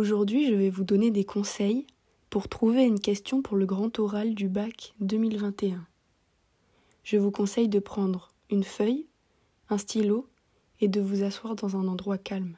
Aujourd'hui, 0.00 0.46
je 0.46 0.54
vais 0.54 0.70
vous 0.70 0.84
donner 0.84 1.10
des 1.10 1.24
conseils 1.24 1.86
pour 2.30 2.48
trouver 2.48 2.84
une 2.84 3.00
question 3.00 3.42
pour 3.42 3.58
le 3.58 3.66
grand 3.66 3.98
oral 3.98 4.34
du 4.34 4.48
bac 4.48 4.94
2021. 5.00 5.86
Je 7.02 7.18
vous 7.18 7.30
conseille 7.30 7.68
de 7.68 7.80
prendre 7.80 8.32
une 8.48 8.64
feuille, 8.64 9.08
un 9.68 9.76
stylo 9.76 10.26
et 10.80 10.88
de 10.88 11.02
vous 11.02 11.22
asseoir 11.22 11.54
dans 11.54 11.76
un 11.76 11.86
endroit 11.86 12.16
calme. 12.16 12.56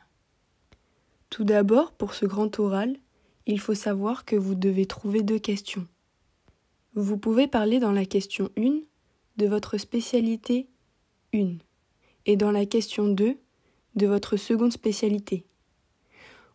Tout 1.30 1.42
d'abord, 1.42 1.90
pour 1.90 2.14
ce 2.14 2.26
grand 2.26 2.60
oral, 2.60 2.96
il 3.46 3.58
faut 3.58 3.74
savoir 3.74 4.24
que 4.24 4.36
vous 4.36 4.54
devez 4.54 4.86
trouver 4.86 5.24
deux 5.24 5.40
questions. 5.40 5.88
Vous 6.94 7.18
pouvez 7.18 7.48
parler 7.48 7.80
dans 7.80 7.90
la 7.90 8.04
question 8.04 8.50
1 8.56 8.82
de 9.38 9.46
votre 9.48 9.78
spécialité 9.78 10.68
1 11.34 11.56
et 12.26 12.36
dans 12.36 12.52
la 12.52 12.66
question 12.66 13.08
2 13.08 13.36
de 13.96 14.06
votre 14.06 14.36
seconde 14.36 14.72
spécialité. 14.72 15.44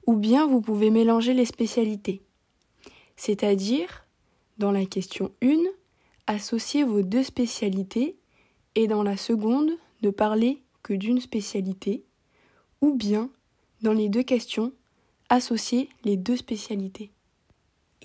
Ou 0.08 0.16
bien 0.16 0.48
vous 0.48 0.62
pouvez 0.62 0.90
mélanger 0.90 1.34
les 1.34 1.46
spécialités. 1.46 2.22
C'est-à-dire, 3.18 4.06
dans 4.58 4.72
la 4.72 4.86
question 4.86 5.32
1, 5.44 5.58
associer 6.28 6.84
vos 6.84 7.02
deux 7.02 7.24
spécialités 7.24 8.16
et 8.76 8.88
dans 8.88 9.04
la 9.04 9.18
seconde, 9.18 9.72
ne 10.04 10.10
parler 10.10 10.62
que 10.84 10.94
d'une 10.94 11.20
spécialité. 11.20 12.04
Ou 12.82 12.94
bien, 12.94 13.30
dans 13.82 13.94
les 13.94 14.10
deux 14.10 14.24
questions, 14.24 14.72
associer 15.30 15.90
les 16.04 16.18
deux 16.18 16.38
spécialités. 16.38 17.12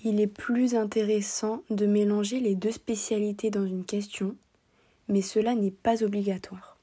Il 0.03 0.19
est 0.19 0.27
plus 0.27 0.75
intéressant 0.75 1.63
de 1.69 1.85
mélanger 1.85 2.39
les 2.39 2.55
deux 2.55 2.71
spécialités 2.71 3.49
dans 3.49 3.65
une 3.65 3.85
question, 3.85 4.35
mais 5.07 5.21
cela 5.21 5.55
n'est 5.55 5.71
pas 5.71 6.03
obligatoire. 6.03 6.77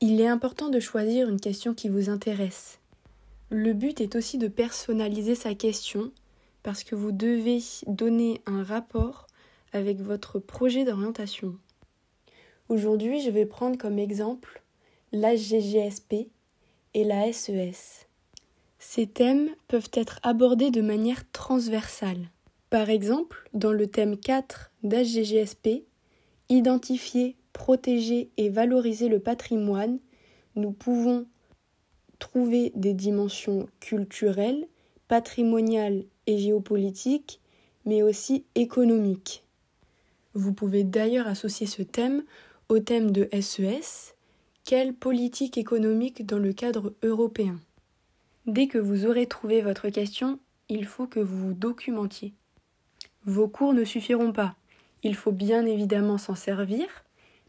Il 0.00 0.20
est 0.20 0.28
important 0.28 0.68
de 0.68 0.80
choisir 0.80 1.28
une 1.28 1.40
question 1.40 1.74
qui 1.74 1.88
vous 1.88 2.08
intéresse. 2.08 2.79
Le 3.50 3.72
but 3.72 4.00
est 4.00 4.14
aussi 4.14 4.38
de 4.38 4.46
personnaliser 4.46 5.34
sa 5.34 5.54
question 5.54 6.12
parce 6.62 6.84
que 6.84 6.94
vous 6.94 7.10
devez 7.10 7.60
donner 7.88 8.40
un 8.46 8.62
rapport 8.62 9.26
avec 9.72 10.00
votre 10.00 10.38
projet 10.38 10.84
d'orientation. 10.84 11.56
Aujourd'hui, 12.68 13.20
je 13.20 13.30
vais 13.30 13.46
prendre 13.46 13.76
comme 13.76 13.98
exemple 13.98 14.62
l'HGGSP 15.12 16.28
et 16.94 17.04
la 17.04 17.32
SES. 17.32 18.06
Ces 18.78 19.06
thèmes 19.08 19.50
peuvent 19.66 19.90
être 19.94 20.20
abordés 20.22 20.70
de 20.70 20.80
manière 20.80 21.28
transversale. 21.32 22.30
Par 22.70 22.88
exemple, 22.88 23.48
dans 23.52 23.72
le 23.72 23.88
thème 23.88 24.16
4 24.16 24.70
d'HGGSP, 24.84 25.84
Identifier, 26.48 27.36
protéger 27.52 28.30
et 28.36 28.48
valoriser 28.48 29.08
le 29.08 29.20
patrimoine, 29.20 30.00
nous 30.56 30.72
pouvons 30.72 31.26
trouver 32.20 32.70
des 32.76 32.94
dimensions 32.94 33.68
culturelles, 33.80 34.68
patrimoniales 35.08 36.04
et 36.28 36.38
géopolitiques, 36.38 37.40
mais 37.84 38.02
aussi 38.04 38.44
économiques. 38.54 39.42
Vous 40.34 40.52
pouvez 40.52 40.84
d'ailleurs 40.84 41.26
associer 41.26 41.66
ce 41.66 41.82
thème 41.82 42.22
au 42.68 42.78
thème 42.78 43.10
de 43.10 43.28
SES, 43.40 44.14
quelle 44.64 44.94
politique 44.94 45.58
économique 45.58 46.24
dans 46.24 46.38
le 46.38 46.52
cadre 46.52 46.92
européen? 47.02 47.58
Dès 48.46 48.68
que 48.68 48.78
vous 48.78 49.06
aurez 49.06 49.26
trouvé 49.26 49.62
votre 49.62 49.88
question, 49.88 50.38
il 50.68 50.84
faut 50.84 51.08
que 51.08 51.18
vous 51.18 51.48
vous 51.48 51.54
documentiez. 51.54 52.32
Vos 53.24 53.48
cours 53.48 53.74
ne 53.74 53.84
suffiront 53.84 54.32
pas. 54.32 54.54
Il 55.02 55.16
faut 55.16 55.32
bien 55.32 55.66
évidemment 55.66 56.18
s'en 56.18 56.36
servir, 56.36 56.86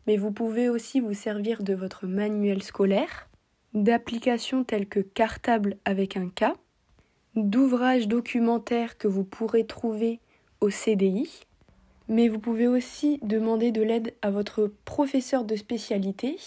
mais 0.07 0.17
vous 0.17 0.31
pouvez 0.31 0.69
aussi 0.69 0.99
vous 0.99 1.13
servir 1.13 1.61
de 1.61 1.73
votre 1.73 2.07
manuel 2.07 2.63
scolaire, 2.63 3.27
d'applications 3.73 4.63
telles 4.63 4.87
que 4.87 4.99
Cartable 4.99 5.77
avec 5.85 6.17
un 6.17 6.29
K, 6.29 6.53
d'ouvrages 7.35 8.07
documentaires 8.07 8.97
que 8.97 9.07
vous 9.07 9.23
pourrez 9.23 9.65
trouver 9.65 10.19
au 10.59 10.69
CDI, 10.69 11.29
mais 12.07 12.27
vous 12.27 12.39
pouvez 12.39 12.67
aussi 12.67 13.19
demander 13.21 13.71
de 13.71 13.81
l'aide 13.81 14.13
à 14.21 14.31
votre 14.31 14.71
professeur 14.85 15.45
de 15.45 15.55
spécialité, 15.55 16.37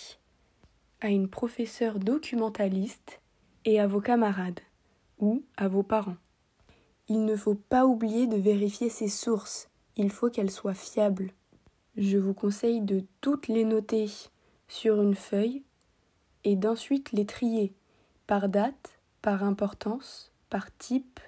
à 1.00 1.08
une 1.08 1.28
professeure 1.28 1.98
documentaliste 1.98 3.20
et 3.64 3.80
à 3.80 3.86
vos 3.86 4.00
camarades 4.00 4.60
ou 5.18 5.42
à 5.56 5.68
vos 5.68 5.82
parents. 5.82 6.16
Il 7.08 7.24
ne 7.24 7.36
faut 7.36 7.54
pas 7.54 7.86
oublier 7.86 8.26
de 8.26 8.36
vérifier 8.36 8.88
ces 8.88 9.08
sources, 9.08 9.68
il 9.96 10.10
faut 10.10 10.30
qu'elles 10.30 10.50
soient 10.50 10.74
fiables. 10.74 11.30
Je 11.96 12.18
vous 12.18 12.34
conseille 12.34 12.80
de 12.80 13.04
toutes 13.20 13.48
les 13.48 13.64
noter 13.64 14.10
sur 14.68 15.00
une 15.00 15.14
feuille 15.14 15.62
et 16.44 16.56
d'ensuite 16.56 17.12
les 17.12 17.26
trier 17.26 17.72
par 18.26 18.48
date, 18.48 18.98
par 19.22 19.42
importance, 19.42 20.32
par 20.50 20.74
type. 20.76 21.20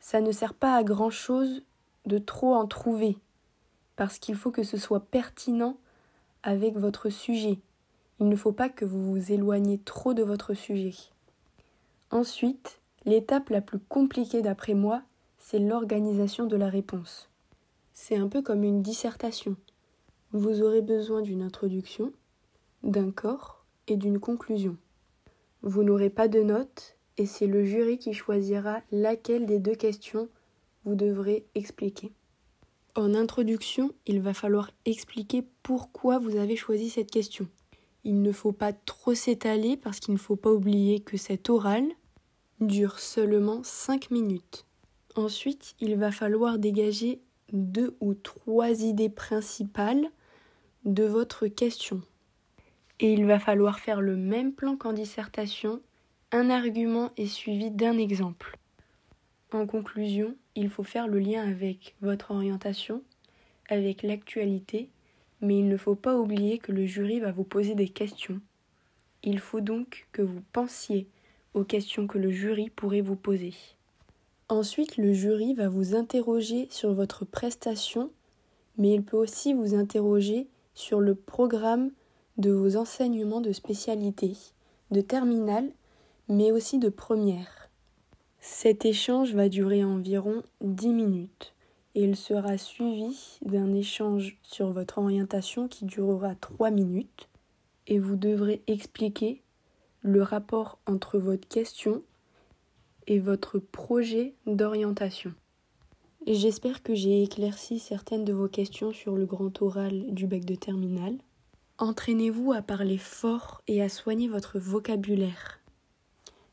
Ça 0.00 0.20
ne 0.20 0.32
sert 0.32 0.54
pas 0.54 0.76
à 0.76 0.84
grand 0.84 1.10
chose 1.10 1.62
de 2.04 2.18
trop 2.18 2.54
en 2.54 2.66
trouver, 2.66 3.18
parce 3.96 4.18
qu'il 4.18 4.36
faut 4.36 4.50
que 4.50 4.62
ce 4.62 4.76
soit 4.76 5.00
pertinent 5.00 5.76
avec 6.42 6.76
votre 6.76 7.08
sujet. 7.08 7.58
Il 8.20 8.28
ne 8.28 8.36
faut 8.36 8.52
pas 8.52 8.68
que 8.68 8.84
vous 8.84 9.12
vous 9.12 9.32
éloigniez 9.32 9.78
trop 9.78 10.14
de 10.14 10.22
votre 10.22 10.54
sujet. 10.54 10.94
Ensuite, 12.10 12.80
L'étape 13.06 13.50
la 13.50 13.60
plus 13.60 13.78
compliquée 13.78 14.42
d'après 14.42 14.74
moi, 14.74 15.00
c'est 15.38 15.60
l'organisation 15.60 16.44
de 16.46 16.56
la 16.56 16.68
réponse. 16.68 17.30
C'est 17.94 18.16
un 18.16 18.26
peu 18.26 18.42
comme 18.42 18.64
une 18.64 18.82
dissertation. 18.82 19.54
Vous 20.32 20.60
aurez 20.60 20.82
besoin 20.82 21.22
d'une 21.22 21.42
introduction, 21.42 22.12
d'un 22.82 23.12
corps 23.12 23.55
et 23.88 23.96
d'une 23.96 24.18
conclusion. 24.18 24.76
Vous 25.62 25.82
n'aurez 25.82 26.10
pas 26.10 26.28
de 26.28 26.42
notes 26.42 26.96
et 27.18 27.26
c'est 27.26 27.46
le 27.46 27.64
jury 27.64 27.98
qui 27.98 28.12
choisira 28.12 28.80
laquelle 28.92 29.46
des 29.46 29.58
deux 29.58 29.74
questions 29.74 30.28
vous 30.84 30.94
devrez 30.94 31.46
expliquer. 31.54 32.12
En 32.94 33.14
introduction, 33.14 33.92
il 34.06 34.20
va 34.20 34.32
falloir 34.32 34.70
expliquer 34.84 35.44
pourquoi 35.62 36.18
vous 36.18 36.36
avez 36.36 36.56
choisi 36.56 36.88
cette 36.88 37.10
question. 37.10 37.48
Il 38.04 38.22
ne 38.22 38.32
faut 38.32 38.52
pas 38.52 38.72
trop 38.72 39.14
s'étaler 39.14 39.76
parce 39.76 40.00
qu'il 40.00 40.14
ne 40.14 40.18
faut 40.18 40.36
pas 40.36 40.52
oublier 40.52 41.00
que 41.00 41.16
cet 41.16 41.50
oral, 41.50 41.84
dure 42.60 42.98
seulement 42.98 43.62
5 43.62 44.10
minutes. 44.10 44.64
Ensuite, 45.14 45.74
il 45.80 45.96
va 45.96 46.10
falloir 46.10 46.58
dégager 46.58 47.20
deux 47.52 47.96
ou 48.00 48.14
trois 48.14 48.70
idées 48.82 49.08
principales 49.08 50.10
de 50.84 51.04
votre 51.04 51.48
question. 51.48 52.00
Et 53.00 53.12
il 53.12 53.26
va 53.26 53.38
falloir 53.38 53.78
faire 53.78 54.00
le 54.00 54.16
même 54.16 54.52
plan 54.52 54.76
qu'en 54.76 54.92
dissertation, 54.92 55.80
un 56.32 56.50
argument 56.50 57.10
est 57.16 57.26
suivi 57.26 57.70
d'un 57.70 57.98
exemple. 57.98 58.58
En 59.52 59.66
conclusion, 59.66 60.34
il 60.54 60.70
faut 60.70 60.82
faire 60.82 61.06
le 61.06 61.18
lien 61.18 61.48
avec 61.48 61.94
votre 62.00 62.30
orientation, 62.30 63.02
avec 63.68 64.02
l'actualité, 64.02 64.88
mais 65.40 65.58
il 65.58 65.68
ne 65.68 65.76
faut 65.76 65.94
pas 65.94 66.16
oublier 66.18 66.58
que 66.58 66.72
le 66.72 66.86
jury 66.86 67.20
va 67.20 67.32
vous 67.32 67.44
poser 67.44 67.74
des 67.74 67.88
questions. 67.88 68.40
Il 69.22 69.38
faut 69.38 69.60
donc 69.60 70.06
que 70.12 70.22
vous 70.22 70.42
pensiez 70.52 71.06
aux 71.54 71.64
questions 71.64 72.06
que 72.06 72.18
le 72.18 72.30
jury 72.30 72.70
pourrait 72.70 73.00
vous 73.00 73.16
poser. 73.16 73.54
Ensuite, 74.48 74.96
le 74.96 75.12
jury 75.12 75.54
va 75.54 75.68
vous 75.68 75.94
interroger 75.94 76.68
sur 76.70 76.92
votre 76.94 77.24
prestation, 77.24 78.10
mais 78.78 78.94
il 78.94 79.02
peut 79.02 79.16
aussi 79.16 79.54
vous 79.54 79.74
interroger 79.74 80.46
sur 80.74 81.00
le 81.00 81.14
programme 81.14 81.90
de 82.38 82.50
vos 82.50 82.76
enseignements 82.76 83.40
de 83.40 83.52
spécialité, 83.52 84.32
de 84.90 85.00
terminale, 85.00 85.70
mais 86.28 86.52
aussi 86.52 86.78
de 86.78 86.88
première. 86.88 87.70
Cet 88.40 88.84
échange 88.84 89.34
va 89.34 89.48
durer 89.48 89.84
environ 89.84 90.42
10 90.60 90.88
minutes 90.88 91.54
et 91.94 92.04
il 92.04 92.14
sera 92.14 92.58
suivi 92.58 93.38
d'un 93.42 93.72
échange 93.72 94.38
sur 94.42 94.70
votre 94.70 94.98
orientation 94.98 95.66
qui 95.66 95.84
durera 95.84 96.34
3 96.34 96.70
minutes 96.70 97.28
et 97.86 97.98
vous 97.98 98.16
devrez 98.16 98.62
expliquer 98.66 99.42
le 100.02 100.22
rapport 100.22 100.78
entre 100.86 101.18
votre 101.18 101.48
question 101.48 102.02
et 103.06 103.18
votre 103.18 103.58
projet 103.58 104.34
d'orientation. 104.46 105.32
J'espère 106.26 106.82
que 106.82 106.94
j'ai 106.94 107.22
éclairci 107.22 107.78
certaines 107.78 108.24
de 108.24 108.32
vos 108.32 108.48
questions 108.48 108.92
sur 108.92 109.14
le 109.16 109.26
grand 109.26 109.62
oral 109.62 110.12
du 110.12 110.26
bec 110.26 110.44
de 110.44 110.56
terminal. 110.56 111.16
Entraînez-vous 111.78 112.54
à 112.54 112.62
parler 112.62 112.96
fort 112.96 113.60
et 113.66 113.82
à 113.82 113.90
soigner 113.90 114.28
votre 114.28 114.58
vocabulaire. 114.58 115.60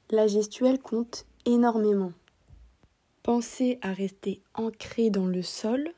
La 0.09 0.27
gestuelle 0.27 0.79
compte 0.79 1.25
énormément. 1.45 2.11
Pensez 3.21 3.79
à 3.81 3.93
rester 3.93 4.41
ancré 4.53 5.09
dans 5.09 5.25
le 5.25 5.41
sol 5.41 5.93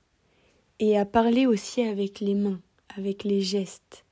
et 0.77 0.95
à 0.95 1.05
parler 1.05 1.47
aussi 1.47 1.81
avec 1.81 2.19
les 2.19 2.35
mains, 2.35 2.59
avec 2.95 3.23
les 3.23 3.41
gestes. 3.41 4.04